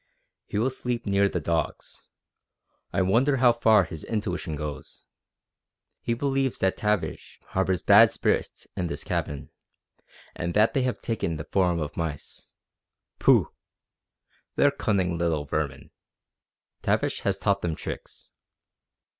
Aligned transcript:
"He 0.47 0.57
will 0.57 0.71
sleep 0.71 1.05
near 1.05 1.29
the 1.29 1.39
dogs. 1.39 2.07
I 2.91 3.03
wonder 3.03 3.37
how 3.37 3.53
far 3.53 3.83
his 3.83 4.03
intuition 4.03 4.55
goes? 4.55 5.03
He 6.01 6.15
believes 6.15 6.57
that 6.57 6.75
Tavish 6.75 7.39
harbours 7.49 7.83
bad 7.83 8.11
spirits 8.11 8.65
in 8.75 8.87
this 8.87 9.03
cabin, 9.03 9.51
and 10.35 10.55
that 10.55 10.73
they 10.73 10.81
have 10.81 11.01
taken 11.01 11.37
the 11.37 11.43
form 11.43 11.79
of 11.79 11.95
mice. 11.95 12.55
Pooh! 13.19 13.53
They're 14.55 14.71
cunning 14.71 15.19
little 15.19 15.45
vermin. 15.45 15.91
Tavish 16.81 17.19
has 17.19 17.37
taught 17.37 17.61
them 17.61 17.75
tricks. 17.75 18.27